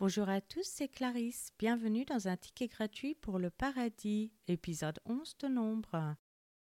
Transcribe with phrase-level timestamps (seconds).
[0.00, 1.52] Bonjour à tous, c'est Clarisse.
[1.58, 6.16] Bienvenue dans un ticket gratuit pour le paradis, épisode 11 de Nombre.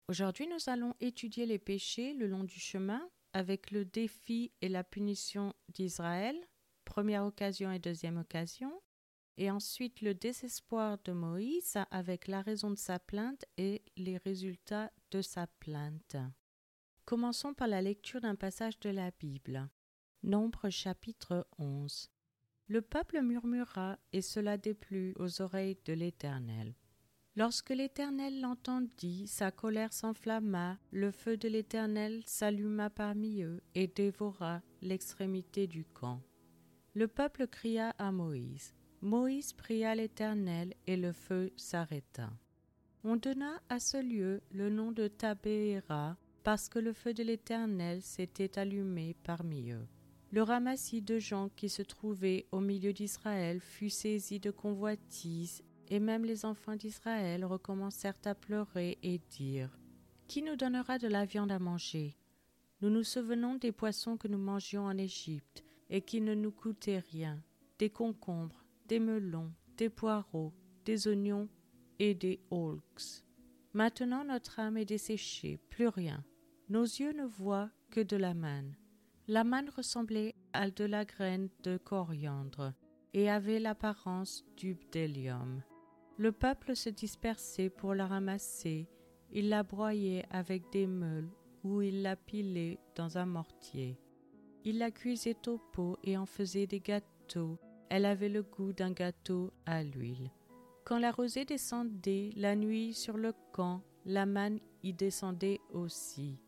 [0.09, 4.82] Aujourd'hui, nous allons étudier les péchés le long du chemin avec le défi et la
[4.82, 6.37] punition d'Israël,
[6.85, 8.82] première occasion et deuxième occasion,
[9.37, 14.90] et ensuite le désespoir de Moïse avec la raison de sa plainte et les résultats
[15.12, 16.17] de sa plainte.
[17.04, 19.71] Commençons par la lecture d'un passage de la Bible.
[20.25, 22.11] Nombre chapitre 11.
[22.71, 26.73] Le peuple murmura, et cela déplut aux oreilles de l'Éternel.
[27.35, 34.62] Lorsque l'Éternel l'entendit, sa colère s'enflamma, le feu de l'Éternel s'alluma parmi eux et dévora
[34.83, 36.23] l'extrémité du camp.
[36.95, 38.73] Le peuple cria à Moïse.
[39.01, 42.31] Moïse pria l'Éternel et le feu s'arrêta.
[43.03, 48.01] On donna à ce lieu le nom de Tabéhéra parce que le feu de l'Éternel
[48.01, 49.89] s'était allumé parmi eux.
[50.33, 55.98] Le ramassis de gens qui se trouvaient au milieu d'Israël fut saisi de convoitise, et
[55.98, 59.77] même les enfants d'Israël recommencèrent à pleurer et dire
[60.28, 62.17] Qui nous donnera de la viande à manger?
[62.81, 67.03] Nous nous souvenons des poissons que nous mangions en Égypte, et qui ne nous coûtaient
[67.11, 67.42] rien,
[67.81, 70.53] des concombres, des melons, des poireaux,
[70.84, 71.48] des oignons
[71.98, 73.25] et des holks.
[73.72, 76.25] Maintenant notre âme est desséchée, plus rien.
[76.69, 78.77] Nos yeux ne voient que de la manne.
[79.31, 82.73] La manne ressemblait à de la graine de coriandre
[83.14, 85.62] et avait l'apparence du bdélium.
[86.17, 88.89] Le peuple se dispersait pour la ramasser,
[89.31, 91.31] il la broyait avec des meules
[91.62, 94.00] ou il la pilait dans un mortier.
[94.64, 97.56] Il la cuisait au pot et en faisait des gâteaux.
[97.89, 100.33] Elle avait le goût d'un gâteau à l'huile.
[100.84, 106.41] Quand la rosée descendait la nuit sur le camp, la manne y descendait aussi.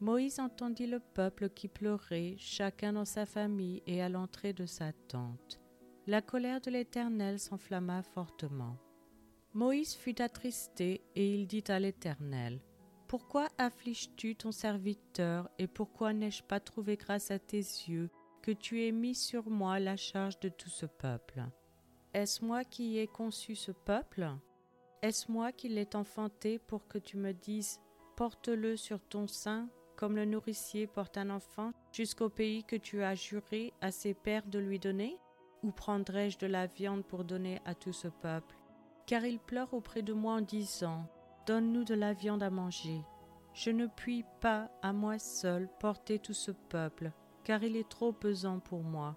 [0.00, 4.92] Moïse entendit le peuple qui pleurait, chacun dans sa famille et à l'entrée de sa
[4.92, 5.60] tente.
[6.06, 8.76] La colère de l'Éternel s'enflamma fortement.
[9.54, 12.60] Moïse fut attristé et il dit à l'Éternel,
[13.08, 18.08] Pourquoi affliges-tu ton serviteur et pourquoi n'ai-je pas trouvé grâce à tes yeux
[18.40, 21.42] que tu aies mis sur moi la charge de tout ce peuple?
[22.14, 24.30] Est-ce moi qui ai conçu ce peuple?
[25.02, 27.80] Est-ce moi qui l'ai enfanté pour que tu me dises
[28.16, 33.16] Porte-le sur ton sein comme le nourricier porte un enfant, jusqu'au pays que tu as
[33.16, 35.18] juré à ses pères de lui donner?
[35.64, 38.54] Ou prendrai-je de la viande pour donner à tout ce peuple?
[39.06, 41.04] Car il pleure auprès de moi en disant
[41.46, 43.02] Donne-nous de la viande à manger.
[43.54, 47.10] Je ne puis pas, à moi seul, porter tout ce peuple,
[47.42, 49.16] car il est trop pesant pour moi.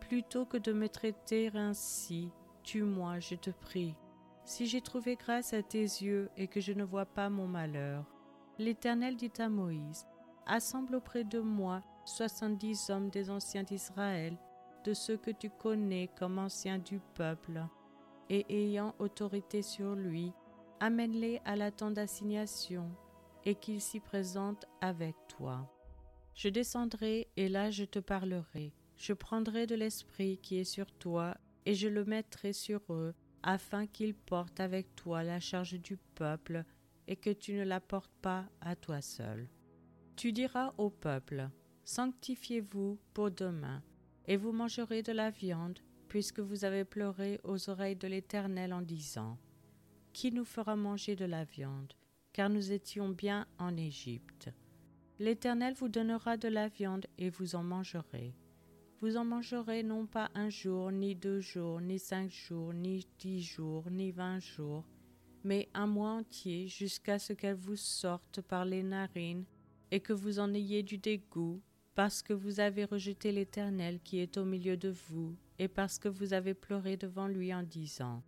[0.00, 2.30] Plutôt que de me traiter ainsi,
[2.64, 3.94] tue-moi, je te prie.
[4.44, 8.04] Si j'ai trouvé grâce à tes yeux et que je ne vois pas mon malheur.
[8.58, 10.06] L'Éternel dit à Moïse,
[10.46, 14.36] Assemble auprès de moi soixante-dix hommes des anciens d'Israël,
[14.84, 17.64] de ceux que tu connais comme anciens du peuple,
[18.28, 20.32] et ayant autorité sur lui,
[20.80, 22.90] amène-les à la tente d'assignation,
[23.44, 25.68] et qu'ils s'y présentent avec toi.
[26.34, 28.72] Je descendrai, et là je te parlerai.
[28.96, 33.86] Je prendrai de l'esprit qui est sur toi, et je le mettrai sur eux, afin
[33.86, 36.64] qu'ils portent avec toi la charge du peuple,
[37.06, 39.48] et que tu ne la portes pas à toi seul.
[40.16, 41.48] Tu diras au peuple,
[41.84, 43.82] Sanctifiez-vous pour demain,
[44.26, 48.82] et vous mangerez de la viande, puisque vous avez pleuré aux oreilles de l'Éternel en
[48.82, 49.38] disant,
[50.12, 51.92] Qui nous fera manger de la viande,
[52.32, 54.50] car nous étions bien en Égypte?
[55.18, 58.34] L'Éternel vous donnera de la viande et vous en mangerez.
[59.00, 63.42] Vous en mangerez non pas un jour, ni deux jours, ni cinq jours, ni dix
[63.42, 64.84] jours, ni vingt jours,
[65.44, 69.44] mais un mois entier jusqu'à ce qu'elle vous sorte par les narines
[69.90, 71.60] et que vous en ayez du dégoût,
[71.94, 76.08] parce que vous avez rejeté l'Éternel qui est au milieu de vous, et parce que
[76.08, 78.22] vous avez pleuré devant lui en disant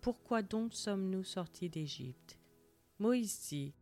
[0.00, 2.38] Pourquoi donc sommes-nous sortis d'Égypte?
[2.98, 3.74] Moïse dit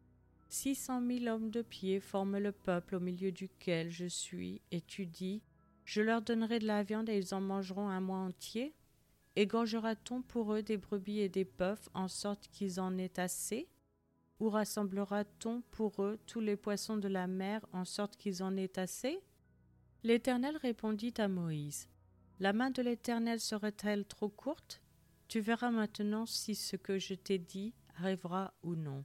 [0.49, 4.81] Six cent mille hommes de pied forment le peuple au milieu duquel je suis, et
[4.81, 5.43] tu dis
[5.85, 8.75] Je leur donnerai de la viande et ils en mangeront un mois entier
[9.38, 13.69] «Égorgera-t-on pour eux des brebis et des bœufs en sorte qu'ils en aient assez?
[14.40, 18.81] Ou rassemblera-t-on pour eux tous les poissons de la mer en sorte qu'ils en aient
[18.81, 19.23] assez?
[20.02, 21.88] L'Éternel répondit à Moïse
[22.40, 24.82] La main de l'Éternel serait-elle trop courte?
[25.29, 29.05] Tu verras maintenant si ce que je t'ai dit arrivera ou non.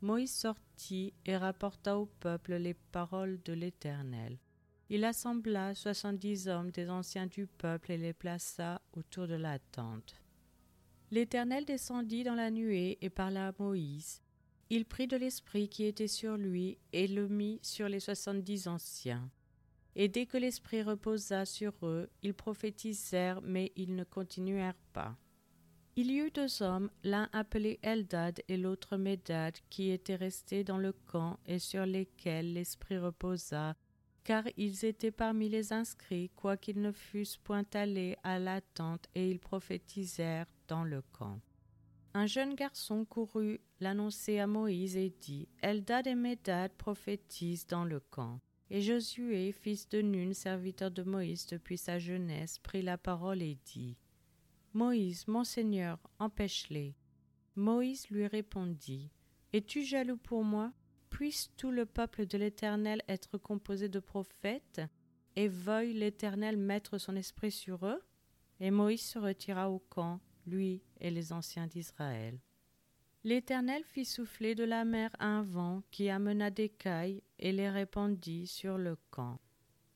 [0.00, 4.40] Moïse sortit et rapporta au peuple les paroles de l'Éternel.
[4.88, 10.14] Il assembla soixante-dix hommes des anciens du peuple et les plaça autour de la tente.
[11.10, 14.22] L'Éternel descendit dans la nuée et parla à Moïse.
[14.70, 19.28] Il prit de l'esprit qui était sur lui et le mit sur les soixante-dix anciens.
[19.96, 25.16] Et dès que l'Esprit reposa sur eux, ils prophétisèrent, mais ils ne continuèrent pas.
[25.96, 30.76] Il y eut deux hommes, l'un appelé Eldad et l'autre Médad, qui étaient restés dans
[30.76, 33.74] le camp et sur lesquels l'Esprit reposa,
[34.26, 39.38] car ils étaient parmi les inscrits, quoiqu'ils ne fussent point allés à l'attente, et ils
[39.38, 41.40] prophétisèrent dans le camp.
[42.12, 48.00] Un jeune garçon courut l'annoncer à Moïse et dit Eldad et Médad prophétisent dans le
[48.00, 48.40] camp.
[48.68, 53.56] Et Josué, fils de Nun, serviteur de Moïse depuis sa jeunesse, prit la parole et
[53.64, 53.96] dit
[54.72, 56.96] Moïse, mon Seigneur, empêche-les.
[57.54, 59.12] Moïse lui répondit
[59.52, 60.72] Es-tu jaloux pour moi?
[61.16, 64.82] Puisse tout le peuple de l'Éternel être composé de prophètes,
[65.34, 68.02] et veuille l'Éternel mettre son esprit sur eux
[68.60, 72.38] Et Moïse se retira au camp, lui et les anciens d'Israël.
[73.24, 78.46] L'Éternel fit souffler de la mer un vent qui amena des cailles et les répandit
[78.46, 79.40] sur le camp.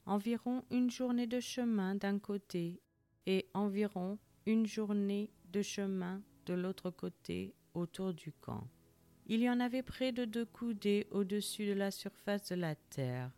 [0.06, 2.80] Environ une journée de chemin d'un côté
[3.26, 8.66] et environ une journée de chemin de l'autre côté autour du camp.
[9.32, 13.30] Il y en avait près de deux coudées au-dessus de la surface de la terre.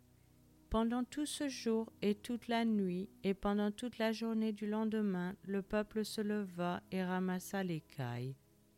[0.71, 5.35] Pendant tout ce jour et toute la nuit, et pendant toute la journée du lendemain,
[5.43, 8.35] le peuple se leva et ramassa les cailles.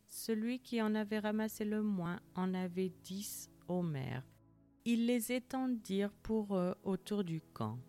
[0.08, 4.26] Celui qui en avait ramassé le moins en avait dix homères.
[4.84, 7.80] Ils les étendirent pour eux autour du camp.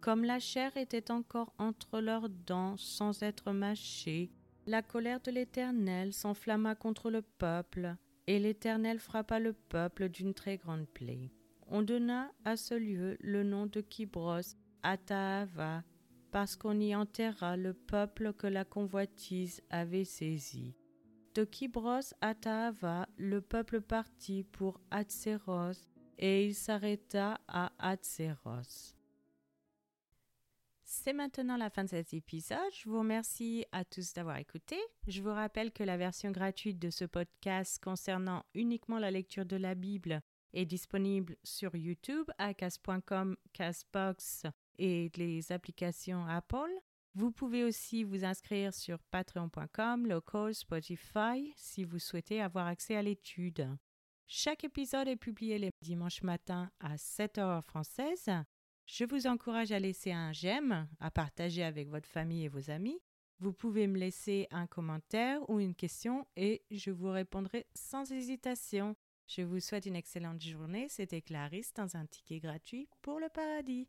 [0.00, 4.30] Comme la chair était encore entre leurs dents sans être mâchée,
[4.66, 7.96] la colère de l'Éternel s'enflamma contre le peuple,
[8.26, 11.30] et l'Éternel frappa le peuple d'une très grande plaie.
[11.66, 15.82] On donna à ce lieu le nom de Kibros Ataava,
[16.30, 20.74] parce qu'on y enterra le peuple que la convoitise avait saisi.
[21.34, 29.01] De Kibros Ataava, le peuple partit pour Hatzeros, et il s'arrêta à Hatzeros.
[30.94, 32.58] C'est maintenant la fin de cet épisode.
[32.70, 34.76] Je vous remercie à tous d'avoir écouté.
[35.06, 39.56] Je vous rappelle que la version gratuite de ce podcast concernant uniquement la lecture de
[39.56, 40.20] la Bible
[40.52, 44.42] est disponible sur YouTube, à Casbox
[44.78, 46.70] et les applications Apple.
[47.14, 53.02] Vous pouvez aussi vous inscrire sur patreon.com, local, Spotify si vous souhaitez avoir accès à
[53.02, 53.66] l'étude.
[54.26, 58.28] Chaque épisode est publié les dimanches matins à 7h française
[58.86, 63.00] je vous encourage à laisser un j'aime, à partager avec votre famille et vos amis.
[63.38, 68.94] Vous pouvez me laisser un commentaire ou une question et je vous répondrai sans hésitation.
[69.26, 70.86] Je vous souhaite une excellente journée.
[70.88, 73.88] C'était Clarisse dans un ticket gratuit pour le paradis.